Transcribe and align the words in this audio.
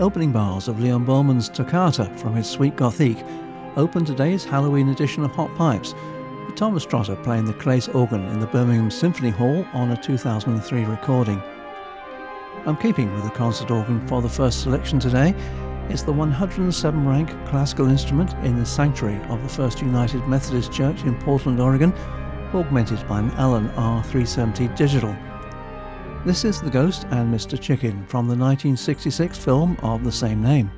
opening 0.00 0.32
bars 0.32 0.66
of 0.66 0.80
Leon 0.80 1.04
Boëllmann's 1.04 1.50
Toccata 1.50 2.06
from 2.16 2.34
his 2.34 2.48
Suite 2.48 2.74
Gothique 2.74 3.22
open 3.76 4.04
today's 4.04 4.44
Halloween 4.44 4.88
edition 4.88 5.22
of 5.24 5.30
Hot 5.32 5.54
Pipes, 5.56 5.94
with 6.46 6.56
Thomas 6.56 6.86
Trotter 6.86 7.16
playing 7.16 7.44
the 7.44 7.52
Klais 7.52 7.94
organ 7.94 8.24
in 8.28 8.40
the 8.40 8.46
Birmingham 8.46 8.90
Symphony 8.90 9.28
Hall 9.28 9.64
on 9.74 9.90
a 9.90 10.02
2003 10.02 10.84
recording. 10.84 11.40
I'm 12.66 12.78
keeping 12.78 13.12
with 13.14 13.24
the 13.24 13.30
concert 13.30 13.70
organ 13.70 14.06
for 14.08 14.22
the 14.22 14.28
first 14.28 14.62
selection 14.62 14.98
today. 14.98 15.34
It's 15.90 16.02
the 16.02 16.12
107 16.12 17.06
rank 17.06 17.30
classical 17.46 17.88
instrument 17.88 18.32
in 18.42 18.58
the 18.58 18.66
sanctuary 18.66 19.20
of 19.28 19.42
the 19.42 19.48
First 19.48 19.82
United 19.82 20.26
Methodist 20.26 20.72
Church 20.72 21.02
in 21.02 21.14
Portland, 21.20 21.60
Oregon, 21.60 21.92
augmented 22.54 23.06
by 23.06 23.18
an 23.18 23.30
Allen 23.32 23.68
R370 23.70 24.74
digital. 24.76 25.14
This 26.22 26.44
is 26.44 26.60
The 26.60 26.68
Ghost 26.68 27.04
and 27.12 27.34
Mr. 27.34 27.58
Chicken 27.58 28.04
from 28.06 28.26
the 28.26 28.36
1966 28.36 29.38
film 29.38 29.78
of 29.82 30.04
the 30.04 30.12
same 30.12 30.42
name. 30.42 30.70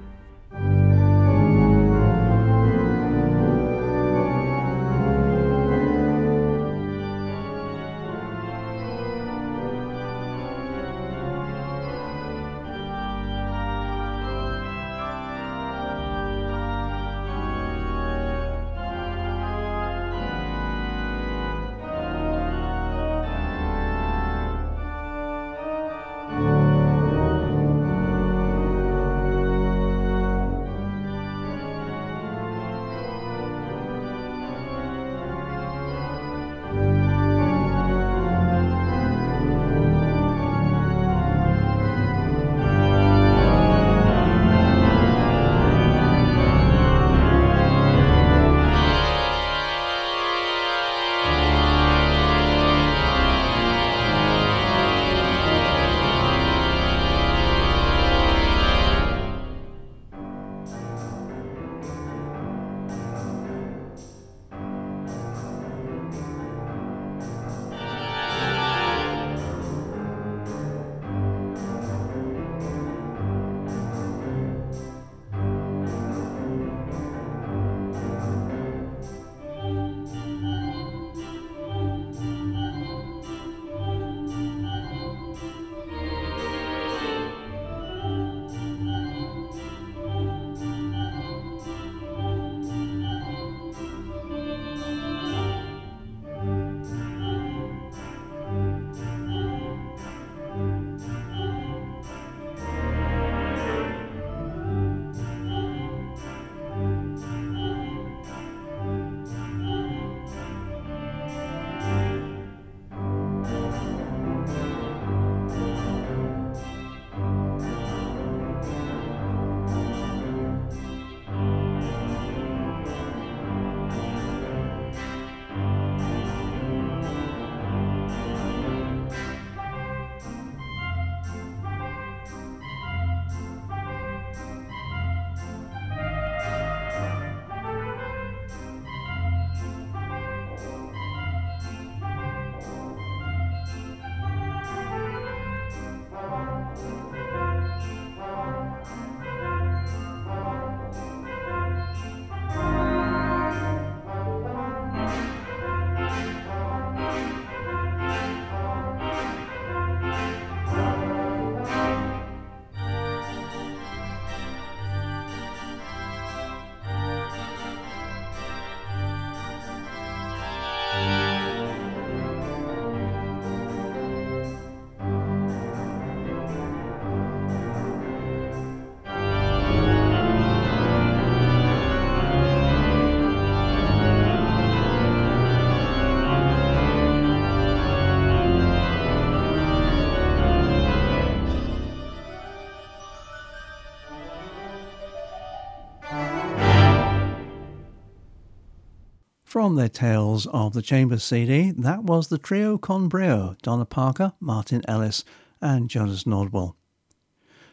From 199.53 199.75
their 199.75 199.91
Tales 199.91 200.47
of 200.47 200.73
the 200.73 200.81
Chambers 200.81 201.23
CD, 201.23 201.73
that 201.73 202.05
was 202.05 202.29
the 202.29 202.39
trio 202.39 202.79
con 202.79 203.09
brio, 203.09 203.55
Donna 203.61 203.85
Parker, 203.85 204.33
Martin 204.41 204.81
Ellis, 204.89 205.27
and 205.61 205.91
Jonas 205.91 206.25
Nordwall. 206.25 206.73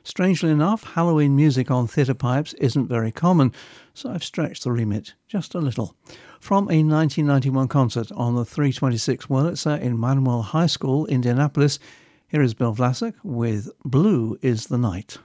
Strangely 0.03 0.51
enough, 0.51 0.83
Halloween 0.83 1.37
music 1.37 1.71
on 1.71 1.87
theatre 1.87 2.13
pipes 2.13 2.51
isn't 2.55 2.89
very 2.89 3.13
common, 3.13 3.53
so 3.93 4.09
I've 4.09 4.25
stretched 4.25 4.65
the 4.65 4.73
remit 4.73 5.13
just 5.25 5.55
a 5.55 5.59
little. 5.59 5.95
From 6.41 6.65
a 6.65 6.83
1991 6.83 7.69
concert 7.69 8.11
on 8.11 8.35
the 8.35 8.43
326 8.43 9.27
Wurlitzer 9.27 9.79
in 9.79 9.97
Manual 9.97 10.41
High 10.41 10.67
School, 10.67 11.05
Indianapolis, 11.05 11.79
here 12.27 12.41
is 12.41 12.53
Bill 12.53 12.75
Vlasak 12.75 13.13
with 13.23 13.69
Blue 13.85 14.37
is 14.41 14.65
the 14.65 14.77
Night. 14.77 15.17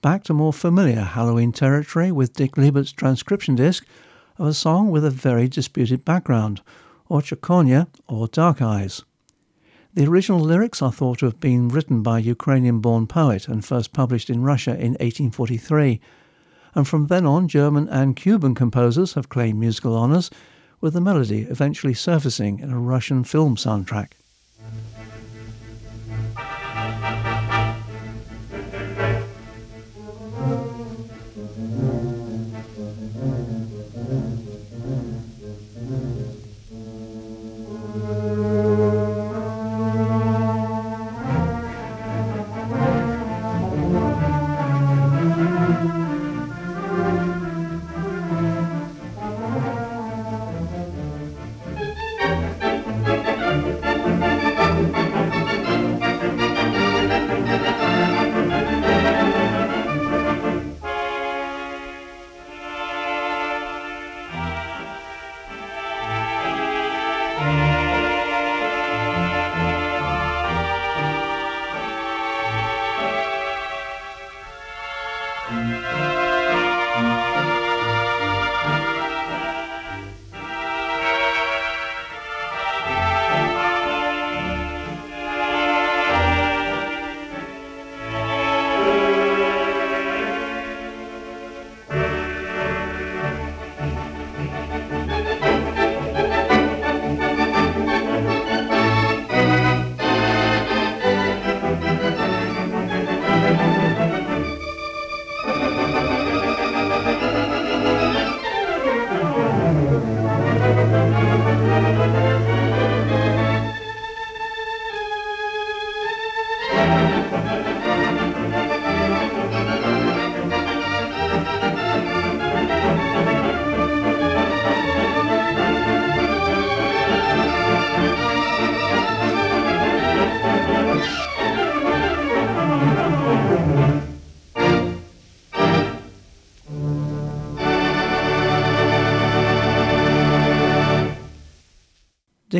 Back 0.00 0.22
to 0.24 0.32
more 0.32 0.52
familiar 0.52 1.00
Halloween 1.00 1.50
territory 1.50 2.12
with 2.12 2.34
Dick 2.34 2.56
Liebert's 2.56 2.92
transcription 2.92 3.56
disc 3.56 3.84
of 4.38 4.46
a 4.46 4.54
song 4.54 4.92
with 4.92 5.04
a 5.04 5.10
very 5.10 5.48
disputed 5.48 6.04
background, 6.04 6.60
Ochi 7.10 7.36
Chornye 7.36 7.88
or 8.06 8.28
Dark 8.28 8.62
Eyes. 8.62 9.02
The 9.94 10.06
original 10.06 10.38
lyrics 10.38 10.80
are 10.82 10.92
thought 10.92 11.18
to 11.18 11.24
have 11.24 11.40
been 11.40 11.68
written 11.68 12.04
by 12.04 12.18
a 12.18 12.22
Ukrainian 12.22 12.78
born 12.78 13.08
poet 13.08 13.48
and 13.48 13.64
first 13.64 13.92
published 13.92 14.30
in 14.30 14.44
Russia 14.44 14.70
in 14.70 14.92
1843, 14.92 16.00
and 16.76 16.86
from 16.86 17.08
then 17.08 17.26
on 17.26 17.48
German 17.48 17.88
and 17.88 18.14
Cuban 18.14 18.54
composers 18.54 19.14
have 19.14 19.28
claimed 19.28 19.58
musical 19.58 19.96
honours, 19.96 20.30
with 20.80 20.94
the 20.94 21.00
melody 21.00 21.40
eventually 21.50 21.94
surfacing 21.94 22.60
in 22.60 22.70
a 22.70 22.78
Russian 22.78 23.24
film 23.24 23.56
soundtrack. 23.56 24.12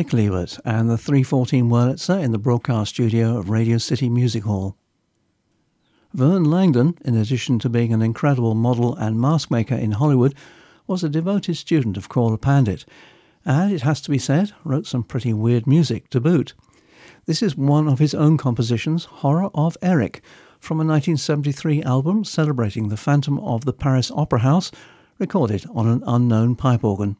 Dick 0.09 0.17
Liebert 0.17 0.59
and 0.65 0.89
the 0.89 0.97
314 0.97 1.69
Wurlitzer 1.69 2.19
in 2.19 2.31
the 2.31 2.39
broadcast 2.39 2.95
studio 2.95 3.37
of 3.37 3.51
Radio 3.51 3.77
City 3.77 4.09
Music 4.09 4.43
Hall. 4.43 4.75
Vern 6.15 6.45
Langdon, 6.45 6.97
in 7.05 7.15
addition 7.15 7.59
to 7.59 7.69
being 7.69 7.93
an 7.93 8.01
incredible 8.01 8.55
model 8.55 8.95
and 8.95 9.21
mask 9.21 9.51
maker 9.51 9.75
in 9.75 9.91
Hollywood, 9.91 10.33
was 10.87 11.03
a 11.03 11.09
devoted 11.09 11.57
student 11.57 11.95
of 11.95 12.09
Korla 12.09 12.41
Pandit, 12.41 12.85
and 13.45 13.71
it 13.71 13.83
has 13.83 14.01
to 14.01 14.09
be 14.09 14.17
said, 14.17 14.51
wrote 14.63 14.87
some 14.87 15.03
pretty 15.03 15.31
weird 15.31 15.67
music 15.67 16.09
to 16.09 16.19
boot. 16.19 16.55
This 17.27 17.43
is 17.43 17.55
one 17.55 17.87
of 17.87 17.99
his 17.99 18.15
own 18.15 18.35
compositions, 18.35 19.05
Horror 19.05 19.51
of 19.53 19.77
Eric, 19.83 20.23
from 20.59 20.77
a 20.77 20.87
1973 20.87 21.83
album 21.83 22.23
celebrating 22.23 22.89
the 22.89 22.97
Phantom 22.97 23.37
of 23.41 23.63
the 23.63 23.73
Paris 23.73 24.09
Opera 24.09 24.39
House, 24.39 24.71
recorded 25.19 25.65
on 25.71 25.87
an 25.87 26.01
unknown 26.07 26.55
pipe 26.55 26.83
organ. 26.83 27.15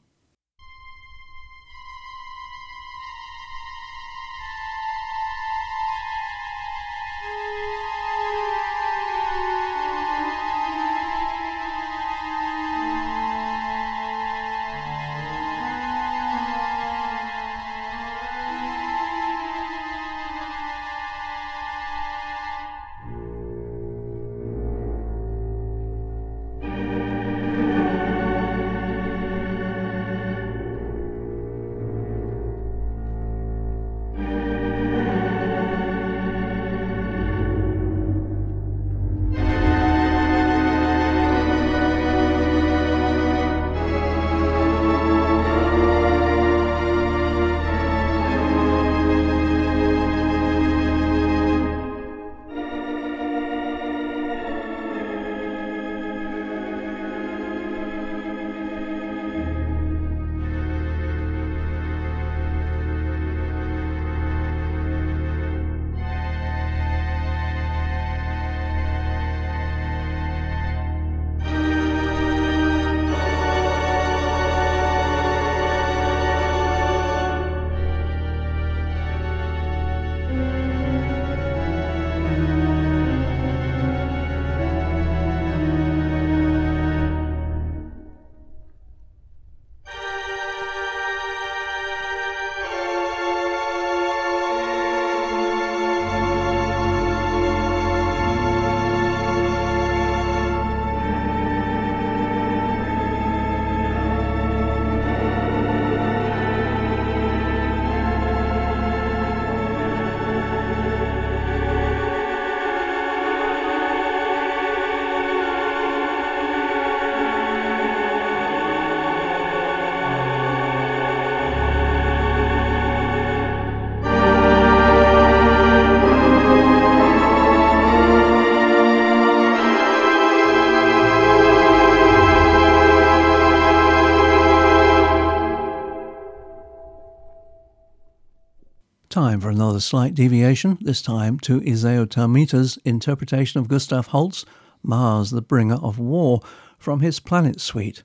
Time 139.20 139.42
for 139.42 139.50
another 139.50 139.82
slight 139.82 140.16
deviation, 140.16 140.78
this 140.80 141.02
time 141.02 141.40
to 141.40 141.60
Isao 141.60 142.08
Tomita's 142.08 142.80
interpretation 142.86 143.60
of 143.60 143.68
Gustav 143.68 144.08
Holst's 144.08 144.46
Mars, 144.82 145.32
the 145.32 145.42
Bringer 145.42 145.76
of 145.76 146.00
War, 146.00 146.40
from 146.78 147.02
his 147.02 147.20
Planet 147.20 147.60
Suite. 147.60 148.04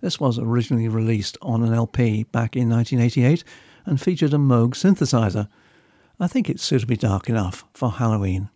This 0.00 0.18
was 0.18 0.36
originally 0.40 0.88
released 0.88 1.38
on 1.40 1.62
an 1.62 1.72
LP 1.72 2.24
back 2.24 2.56
in 2.56 2.68
1988 2.68 3.44
and 3.86 4.00
featured 4.00 4.34
a 4.34 4.38
Moog 4.38 4.70
synthesizer. 4.70 5.46
I 6.18 6.26
think 6.26 6.50
it's 6.50 6.64
suitably 6.64 6.96
dark 6.96 7.28
enough 7.28 7.64
for 7.72 7.92
Halloween. 7.92 8.50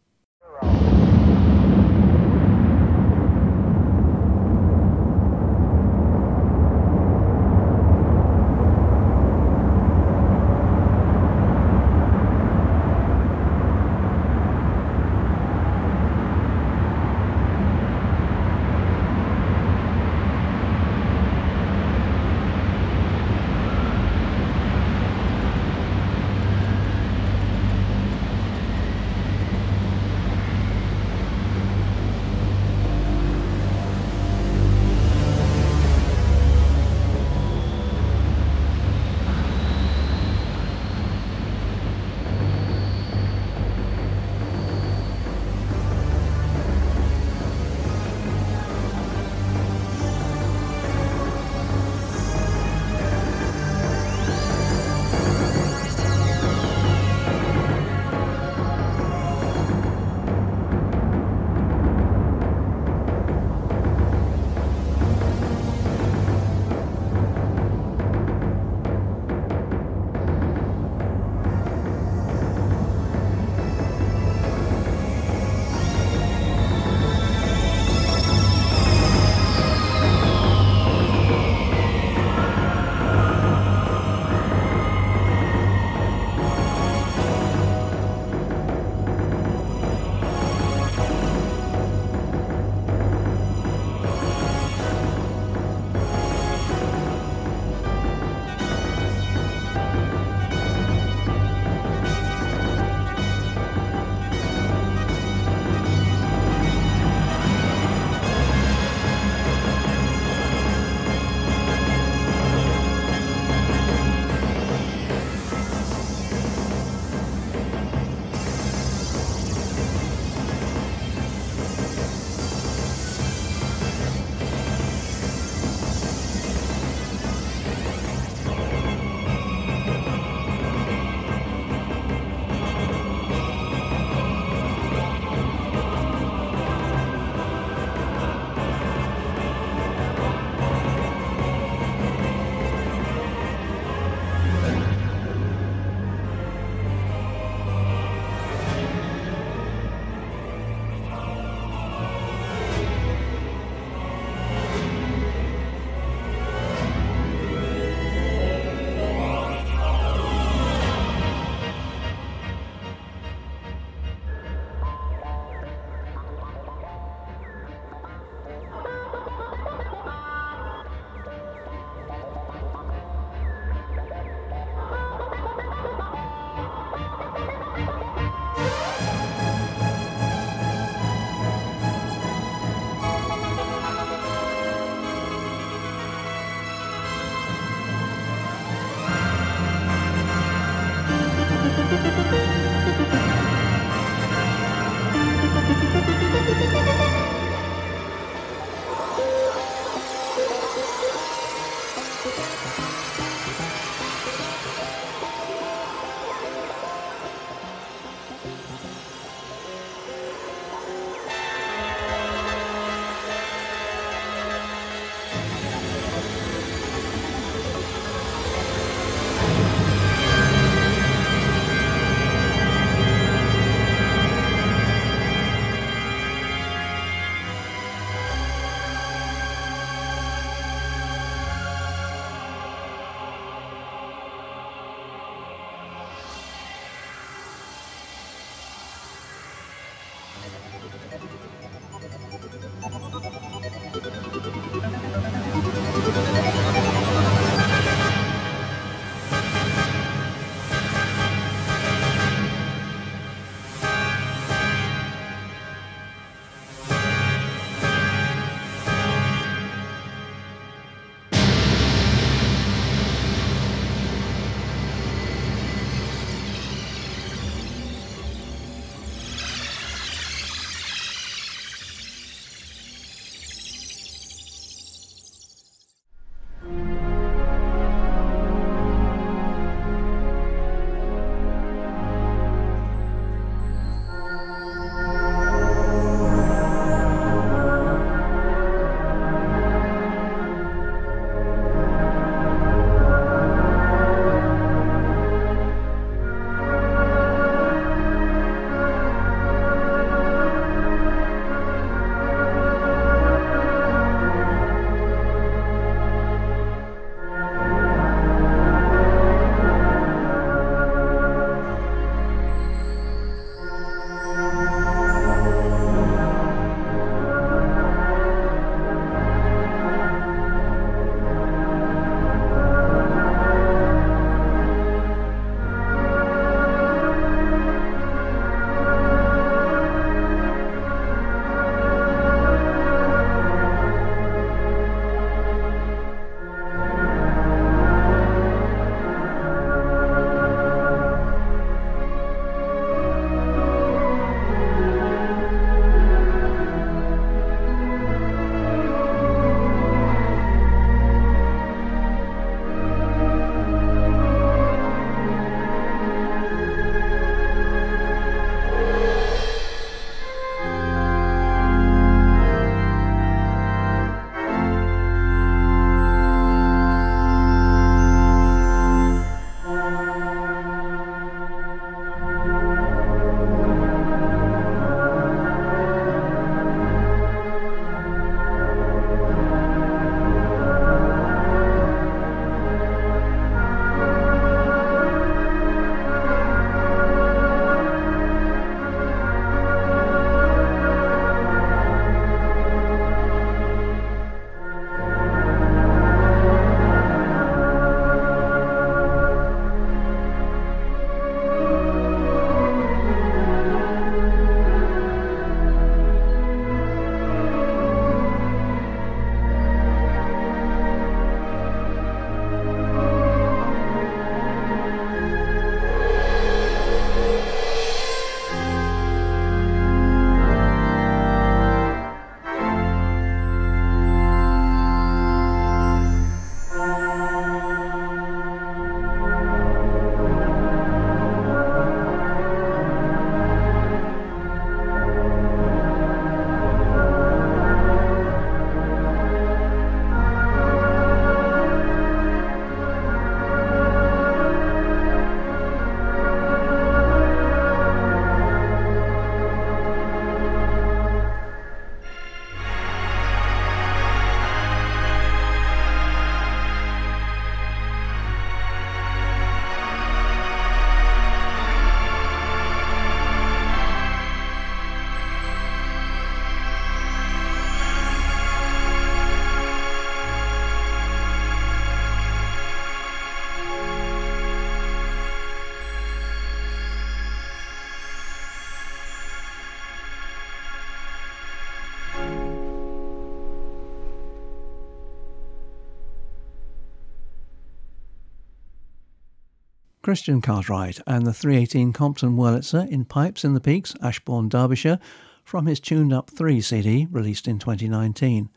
Christian 490.08 490.40
Cartwright 490.40 491.00
and 491.06 491.26
the 491.26 491.34
318 491.34 491.92
Compton 491.92 492.34
Wurlitzer 492.34 492.88
in 492.88 493.04
Pipes 493.04 493.44
in 493.44 493.52
the 493.52 493.60
Peaks, 493.60 493.94
Ashbourne, 494.00 494.48
Derbyshire, 494.48 494.98
from 495.44 495.66
his 495.66 495.80
Tuned 495.80 496.14
Up 496.14 496.30
3 496.30 496.62
CD 496.62 497.06
released 497.10 497.46
in 497.46 497.58
2019. 497.58 498.48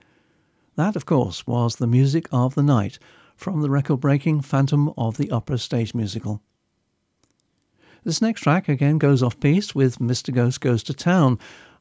That, 0.78 0.96
of 0.96 1.06
course, 1.06 1.46
was 1.46 1.76
the 1.76 1.88
music 1.88 2.30
of 2.32 2.56
the 2.56 2.64
night 2.64 3.00
from 3.36 3.62
the 3.62 3.70
record 3.70 3.98
breaking 3.98 4.44
Phantom 4.44 4.94
of 4.98 5.18
the 5.18 5.30
Opera 5.30 5.58
stage 5.58 5.94
musical. 5.94 6.42
This 8.06 8.22
next 8.22 8.40
track 8.40 8.70
again 8.70 8.98
goes 8.98 9.22
off 9.22 9.38
piece 9.42 9.76
with 9.76 10.00
Mr. 10.00 10.34
Ghost 10.34 10.62
Goes 10.62 10.84
to 10.84 10.94
Town, 10.94 11.38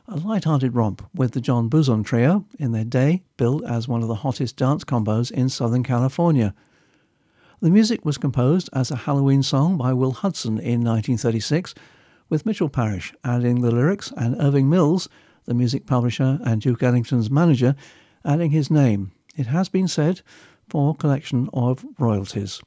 a 0.09 0.17
light-hearted 0.17 0.75
romp 0.75 1.09
with 1.15 1.31
the 1.31 1.41
John 1.41 1.69
Buzon 1.69 2.03
Trio, 2.03 2.45
in 2.59 2.73
their 2.73 2.83
day 2.83 3.23
billed 3.37 3.65
as 3.65 3.87
one 3.87 4.03
of 4.03 4.09
the 4.09 4.17
hottest 4.17 4.57
dance 4.57 4.83
combos 4.83 5.31
in 5.31 5.49
Southern 5.49 5.85
California. 5.85 6.57
The 7.63 7.69
music 7.69 8.07
was 8.07 8.17
composed 8.17 8.71
as 8.73 8.91
a 8.91 8.97
Halloween 8.97 9.43
song 9.43 9.77
by 9.77 9.93
Will 9.93 10.13
Hudson 10.13 10.53
in 10.59 10.83
1936, 10.83 11.75
with 12.31 12.47
Mitchell 12.47 12.71
Parish 12.71 13.13
adding 13.23 13.61
the 13.61 13.71
lyrics 13.71 14.15
and 14.17 14.35
Irving 14.41 14.71
Mills, 14.71 15.11
the 15.45 15.53
music 15.53 15.85
publisher 15.85 16.39
and 16.43 16.63
Duke 16.63 16.83
Ellington's 16.83 17.31
manager, 17.31 17.77
adding 18.25 18.51
his 18.51 18.71
name. 18.71 19.13
It 19.37 19.49
has 19.49 19.69
been 19.69 19.89
said 19.89 20.23
for 20.71 20.95
collection 20.95 21.51
of 21.53 21.85
royalties. 21.99 22.63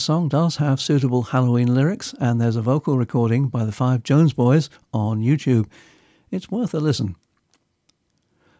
Song 0.00 0.28
does 0.28 0.56
have 0.56 0.80
suitable 0.80 1.22
Halloween 1.22 1.74
lyrics, 1.74 2.14
and 2.18 2.40
there's 2.40 2.56
a 2.56 2.62
vocal 2.62 2.96
recording 2.96 3.48
by 3.48 3.64
the 3.64 3.72
Five 3.72 4.02
Jones 4.02 4.32
Boys 4.32 4.70
on 4.94 5.20
YouTube. 5.20 5.66
It's 6.30 6.50
worth 6.50 6.72
a 6.72 6.80
listen. 6.80 7.16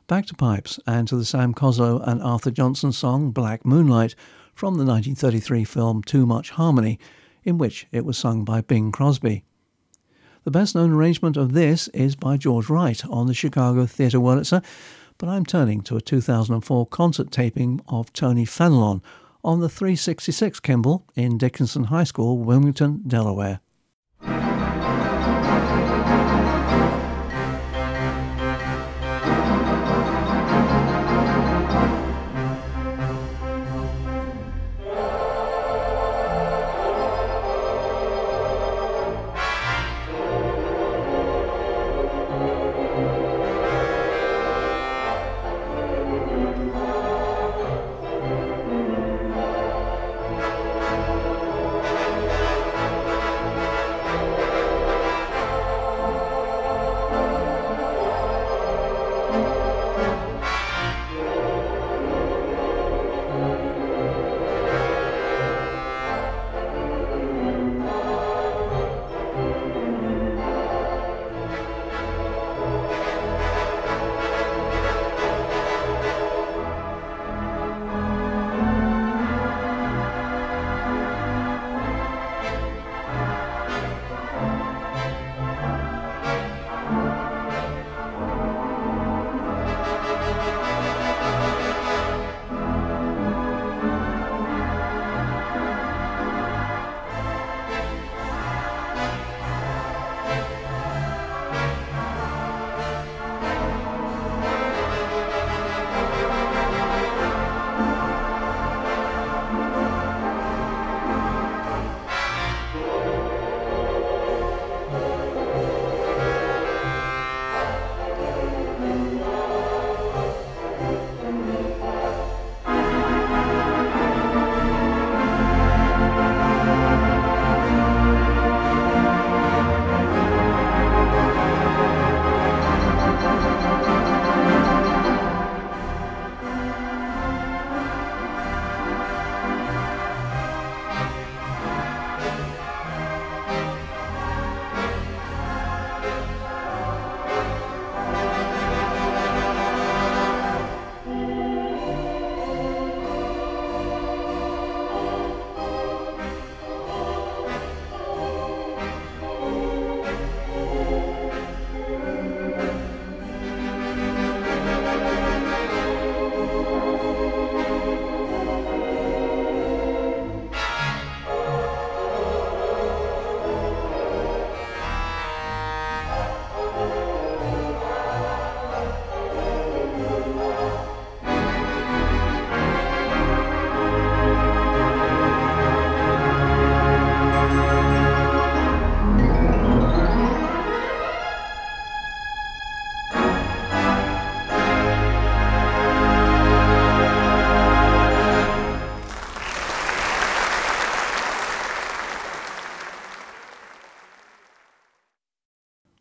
Back 0.07 0.26
to 0.26 0.35
pipes 0.35 0.79
and 0.87 1.09
to 1.09 1.16
the 1.16 1.24
Sam 1.24 1.55
Coslow 1.55 2.07
and 2.07 2.22
Arthur 2.22 2.50
Johnston 2.50 2.92
song 2.92 3.31
Black 3.31 3.64
Moonlight 3.64 4.14
from 4.55 4.74
the 4.74 4.85
1933 4.85 5.64
film 5.64 6.03
Too 6.03 6.26
Much 6.26 6.50
Harmony, 6.50 6.98
in 7.42 7.57
which 7.57 7.87
it 7.90 8.05
was 8.05 8.18
sung 8.18 8.44
by 8.44 8.61
Bing 8.61 8.92
Crosby. 8.92 9.42
The 10.44 10.50
best 10.50 10.74
known 10.74 10.92
arrangement 10.92 11.38
of 11.38 11.55
this 11.55 11.88
is 11.88 12.16
by 12.16 12.37
George 12.37 12.68
Wright 12.68 13.03
on 13.07 13.26
the 13.26 13.35
Chicago 13.35 13.87
Theatre 13.87 14.20
Wurlitzer, 14.20 14.62
but 15.16 15.29
I'm 15.29 15.46
turning 15.46 15.81
to 15.83 15.96
a 15.96 16.03
2004 16.03 16.87
concert 16.87 17.31
taping 17.31 17.81
of 17.88 18.12
Tony 18.12 18.44
Fenelon 18.44 19.00
on 19.44 19.61
the 19.61 19.68
366 19.68 20.61
Kimball 20.61 21.07
in 21.14 21.38
Dickinson 21.38 21.85
High 21.85 22.05
School, 22.05 22.38
Wilmington, 22.38 23.03
Delaware. 23.07 23.61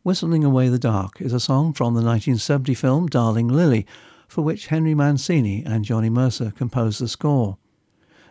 Whistling 0.09 0.43
Away 0.43 0.69
the 0.69 0.79
Dark 0.79 1.21
is 1.21 1.33
a 1.33 1.39
song 1.39 1.71
from 1.71 1.93
the 1.93 2.01
1970 2.01 2.73
film 2.73 3.05
Darling 3.05 3.47
Lili, 3.47 3.85
for 4.27 4.41
which 4.43 4.65
Henry 4.65 4.95
Mancini 4.95 5.63
and 5.63 5.85
Johnny 5.85 6.09
Mercer 6.09 6.49
composed 6.49 6.99
the 6.99 7.07
score. 7.07 7.59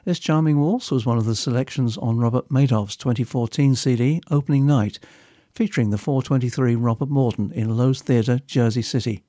This 0.05 0.19
charming 0.19 0.59
waltz 0.59 0.91
was 0.91 1.07
one 1.07 1.19
of 1.19 1.25
the 1.25 1.37
selections 1.37 1.97
on 1.97 2.19
Robert 2.19 2.49
Maidhof's 2.49 2.97
2014 2.97 3.77
CD 3.77 4.21
Opening 4.29 4.67
Night, 4.67 4.99
featuring 5.55 5.91
the 5.91 5.99
423 5.99 6.75
Robert 6.75 7.11
Morton 7.11 7.53
in 7.53 7.77
Loew's 7.77 8.03
Theatre, 8.03 8.41
Jersey 8.45 8.83
City. 8.83 9.23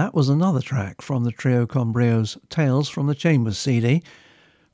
That 0.00 0.14
was 0.14 0.30
another 0.30 0.62
track 0.62 1.02
from 1.02 1.24
the 1.24 1.30
trio 1.30 1.66
Con 1.66 1.92
Brio's 1.92 2.38
Tales 2.48 2.88
from 2.88 3.06
the 3.06 3.14
Chambers 3.14 3.58
CD. 3.58 4.02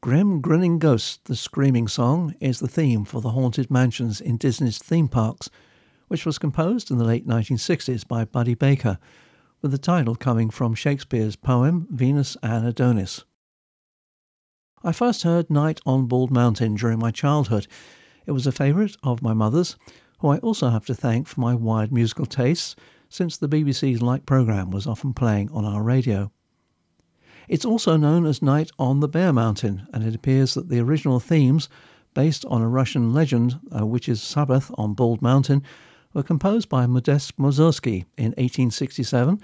Grim 0.00 0.40
Grinning 0.40 0.78
Ghost, 0.78 1.24
the 1.24 1.34
screaming 1.34 1.88
song, 1.88 2.36
is 2.38 2.60
the 2.60 2.68
theme 2.68 3.04
for 3.04 3.20
the 3.20 3.30
haunted 3.30 3.68
mansions 3.68 4.20
in 4.20 4.36
Disney's 4.36 4.78
theme 4.78 5.08
parks, 5.08 5.50
which 6.06 6.24
was 6.24 6.38
composed 6.38 6.92
in 6.92 6.98
the 6.98 7.04
late 7.04 7.26
1960s 7.26 8.06
by 8.06 8.24
Buddy 8.24 8.54
Baker, 8.54 9.00
with 9.62 9.72
the 9.72 9.78
title 9.78 10.14
coming 10.14 10.48
from 10.48 10.76
Shakespeare's 10.76 11.34
poem 11.34 11.88
Venus 11.90 12.36
and 12.40 12.64
Adonis. 12.64 13.24
I 14.84 14.92
first 14.92 15.24
heard 15.24 15.50
Night 15.50 15.80
on 15.84 16.06
Bald 16.06 16.30
Mountain 16.30 16.76
during 16.76 17.00
my 17.00 17.10
childhood. 17.10 17.66
It 18.26 18.30
was 18.30 18.46
a 18.46 18.52
favourite 18.52 18.94
of 19.02 19.22
my 19.22 19.34
mother's, 19.34 19.74
who 20.20 20.28
I 20.28 20.38
also 20.38 20.70
have 20.70 20.86
to 20.86 20.94
thank 20.94 21.26
for 21.26 21.40
my 21.40 21.52
wide 21.52 21.90
musical 21.90 22.26
tastes 22.26 22.76
since 23.08 23.36
the 23.36 23.48
BBC's 23.48 24.02
Light 24.02 24.26
programme 24.26 24.70
was 24.70 24.86
often 24.86 25.14
playing 25.14 25.50
on 25.50 25.64
our 25.64 25.82
radio. 25.82 26.30
It's 27.48 27.64
also 27.64 27.96
known 27.96 28.26
as 28.26 28.42
Night 28.42 28.70
on 28.78 29.00
the 29.00 29.08
Bare 29.08 29.32
Mountain, 29.32 29.86
and 29.92 30.04
it 30.04 30.14
appears 30.14 30.54
that 30.54 30.68
the 30.68 30.80
original 30.80 31.20
themes, 31.20 31.68
based 32.12 32.44
on 32.46 32.60
a 32.60 32.68
Russian 32.68 33.14
legend, 33.14 33.60
uh, 33.72 33.80
a 33.80 33.86
witch's 33.86 34.22
Sabbath 34.22 34.70
on 34.76 34.94
Bald 34.94 35.22
Mountain, 35.22 35.62
were 36.12 36.24
composed 36.24 36.68
by 36.68 36.86
Modest 36.86 37.36
Mussorgsky 37.36 38.04
in 38.16 38.32
1867 38.32 39.40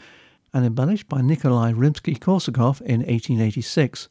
and 0.55 0.67
embellished 0.67 1.09
by 1.09 1.21
Nikolai 1.21 1.73
Rimsky-Korsakov 1.73 2.81
in 2.81 3.01
1886. 3.01 4.09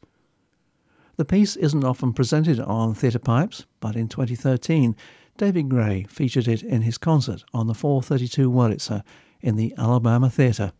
The 1.16 1.24
piece 1.24 1.56
isn't 1.56 1.84
often 1.84 2.12
presented 2.12 2.58
on 2.60 2.94
theatre 2.94 3.18
pipes, 3.18 3.66
but 3.80 3.96
in 3.96 4.08
2013, 4.08 4.96
David 5.36 5.68
Gray 5.68 6.06
featured 6.08 6.48
it 6.48 6.62
in 6.62 6.82
his 6.82 6.98
concert 6.98 7.44
on 7.52 7.66
the 7.66 7.74
432 7.74 8.50
Wurlitzer 8.50 9.02
in 9.42 9.56
the 9.56 9.74
Alabama 9.76 10.30
Theatre. 10.30 10.72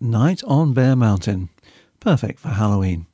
Night 0.00 0.44
on 0.44 0.74
Bare 0.74 0.94
Mountain. 0.94 1.48
Perfect 1.98 2.38
for 2.38 2.50
Halloween. 2.50 3.08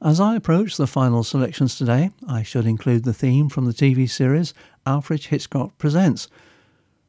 As 0.00 0.20
I 0.20 0.36
approach 0.36 0.76
the 0.76 0.86
final 0.86 1.24
selections 1.24 1.76
today, 1.76 2.12
I 2.28 2.44
should 2.44 2.66
include 2.66 3.02
the 3.02 3.12
theme 3.12 3.48
from 3.48 3.64
the 3.64 3.72
TV 3.72 4.08
series 4.08 4.54
Alfred 4.86 5.24
Hitchcock 5.24 5.76
Presents. 5.76 6.28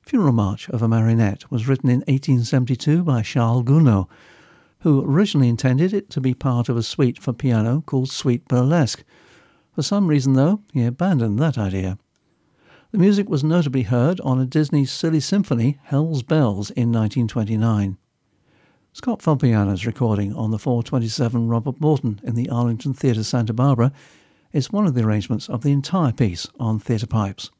Funeral 0.02 0.34
March 0.34 0.70
of 0.70 0.82
a 0.82 0.88
Marionette 0.88 1.52
was 1.52 1.68
written 1.68 1.92
in 1.92 2.00
1872 2.08 3.04
by 3.04 3.22
Charles 3.22 3.64
Gounod, 3.64 4.08
who 4.80 5.06
originally 5.06 5.50
intended 5.50 5.94
it 5.94 6.10
to 6.10 6.20
be 6.20 6.34
part 6.34 6.68
of 6.68 6.78
a 6.78 6.82
suite 6.82 7.20
for 7.20 7.34
piano 7.34 7.84
called 7.86 8.10
Suite 8.10 8.48
Burlesque. 8.48 9.04
For 9.76 9.84
some 9.84 10.08
reason, 10.08 10.34
though, 10.34 10.62
he 10.74 10.84
abandoned 10.84 11.38
that 11.38 11.60
idea. 11.60 12.00
The 12.90 12.98
music 12.98 13.30
was 13.30 13.44
notably 13.44 13.84
heard 13.84 14.20
on 14.22 14.42
a 14.42 14.48
Disney 14.48 14.86
silly 14.86 15.20
symphony, 15.20 15.78
Hell's 15.84 16.24
Bells, 16.24 16.72
in 16.72 16.92
1929. 16.92 18.00
Scott 18.98 19.20
Foppiano's 19.20 19.86
recording 19.86 20.34
on 20.34 20.50
the 20.50 20.58
427 20.58 21.48
Robert 21.48 21.80
Morton 21.80 22.20
in 22.24 22.34
the 22.34 22.50
Arlington 22.50 22.96
Theatre 22.96 23.24
Santa 23.24 23.54
Barbara 23.54 23.92
is 24.54 24.72
one 24.72 24.88
of 24.88 24.96
the 24.96 25.04
arrangements 25.04 25.48
of 25.48 25.62
the 25.62 25.72
entire 25.72 26.12
piece 26.12 26.48
on 26.60 26.80
theatre 26.80 27.06
pipes. 27.06 27.52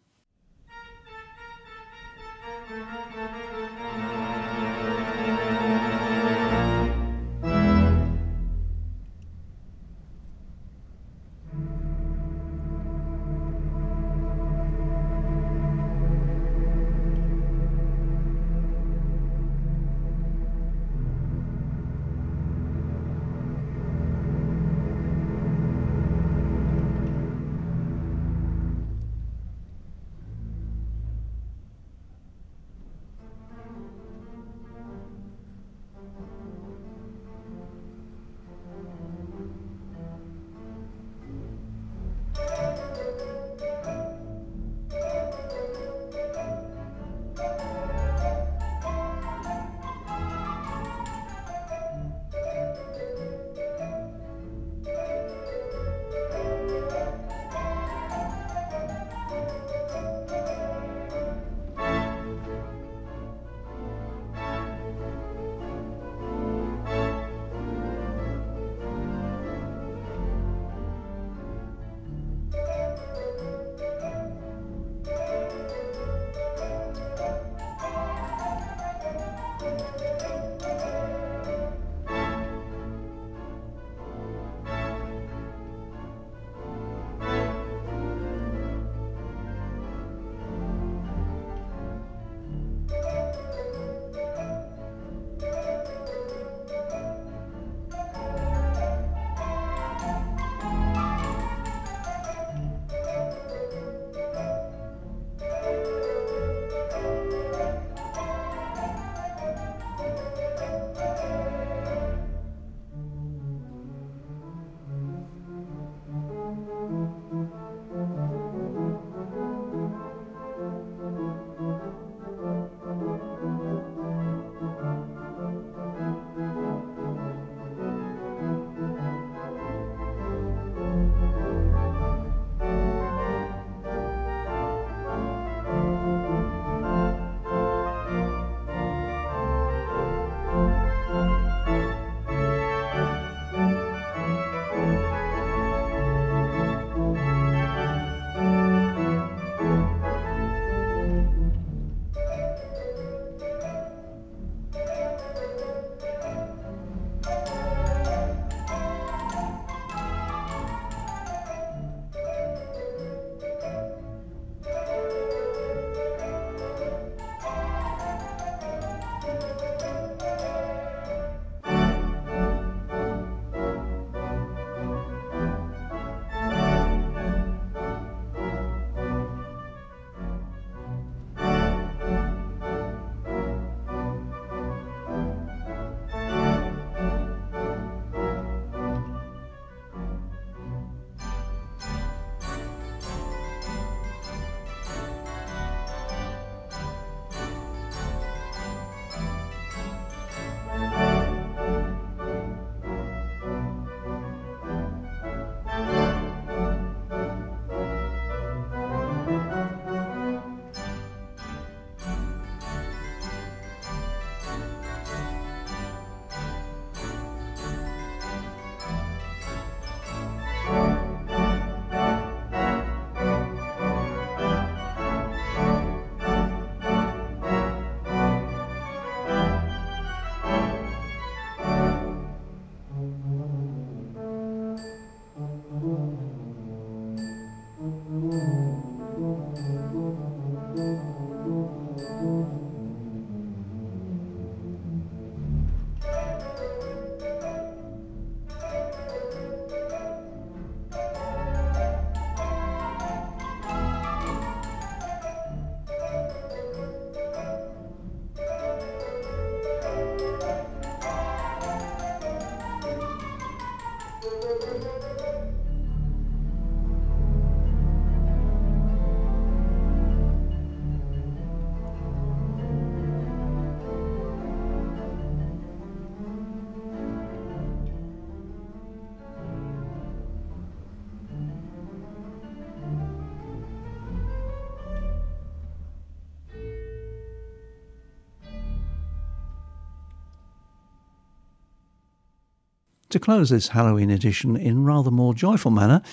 To 293.18 293.22
close 293.22 293.50
this 293.50 293.70
Halloween 293.70 294.12
edition 294.12 294.56
in 294.56 294.86
rather 294.86 295.10
more 295.10 295.34
joyful 295.34 295.72
manner, 295.72 296.04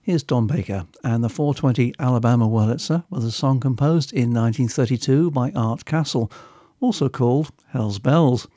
here's 0.00 0.22
Don 0.22 0.46
Baker 0.46 0.86
and 1.04 1.22
the 1.22 1.28
420 1.28 1.92
Alabama 1.98 2.48
Wurlitzer 2.48 3.04
with 3.10 3.22
a 3.22 3.30
song 3.30 3.60
composed 3.60 4.14
in 4.14 4.32
1932 4.32 5.30
by 5.30 5.50
Art 5.50 5.84
Kassel, 5.84 6.32
also 6.80 7.10
called 7.10 7.52
Hell's 7.74 7.98
Bells. 7.98 8.48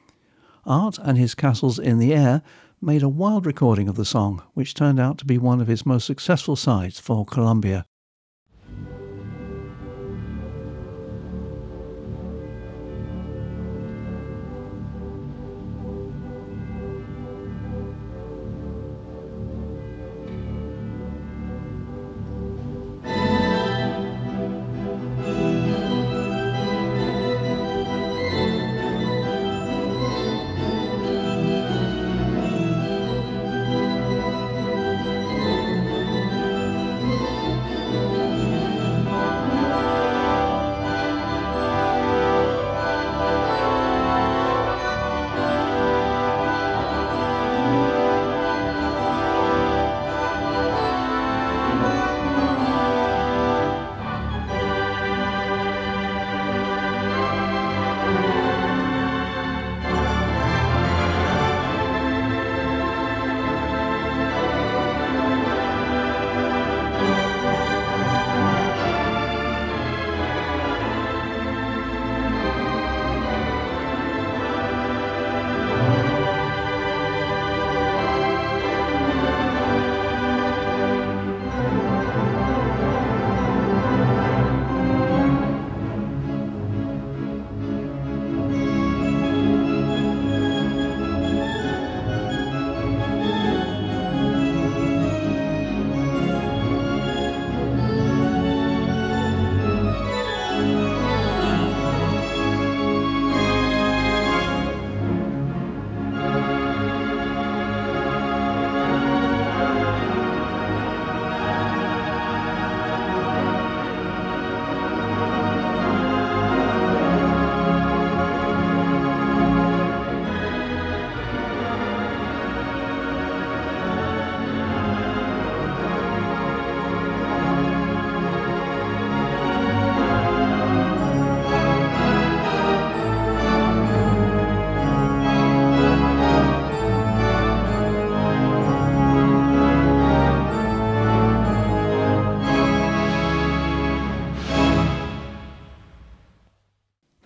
Art 0.66 0.98
and 1.00 1.18
his 1.18 1.36
Kassels 1.36 1.80
in 1.80 2.00
the 2.00 2.14
Air 2.14 2.44
made 2.82 3.04
a 3.04 3.10
wild 3.10 3.46
recording 3.46 3.90
of 3.90 3.98
the 3.98 4.06
song, 4.06 4.42
which 4.54 4.74
turned 4.74 5.02
out 5.02 5.18
to 5.18 5.26
be 5.26 5.38
one 5.38 5.60
of 5.60 5.68
his 5.68 5.86
most 5.86 6.06
successful 6.06 6.56
sides 6.56 7.02
for 7.02 7.26
Columbia. 7.26 7.86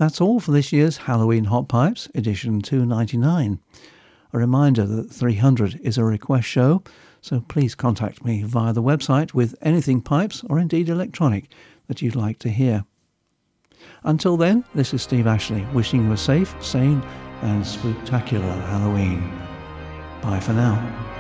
That's 0.01 0.19
all 0.19 0.39
for 0.39 0.49
this 0.49 0.73
year's 0.73 0.97
Halloween 0.97 1.43
Hot 1.43 1.67
Pipes, 1.67 2.09
edition 2.15 2.59
299. 2.63 3.59
A 4.33 4.37
reminder 4.39 4.83
that 4.83 5.11
300 5.11 5.79
is 5.83 5.99
a 5.99 6.03
request 6.03 6.47
show, 6.47 6.81
so 7.21 7.41
please 7.47 7.75
contact 7.75 8.25
me 8.25 8.41
via 8.41 8.73
the 8.73 8.81
website 8.81 9.35
with 9.35 9.53
anything 9.61 10.01
pipes 10.01 10.43
or 10.49 10.57
indeed 10.57 10.89
electronic 10.89 11.51
that 11.85 12.01
you'd 12.01 12.15
like 12.15 12.39
to 12.39 12.49
hear. 12.49 12.83
Until 14.03 14.37
then, 14.37 14.63
this 14.73 14.91
is 14.91 15.03
Steve 15.03 15.27
Ashley 15.27 15.67
wishing 15.71 16.05
you 16.05 16.13
a 16.13 16.17
safe, 16.17 16.55
sane, 16.63 17.03
and 17.43 17.63
spectacular 17.63 18.51
Halloween. 18.61 19.31
Bye 20.23 20.39
for 20.39 20.53
now. 20.53 21.10